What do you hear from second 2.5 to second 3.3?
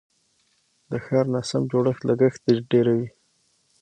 ډیروي.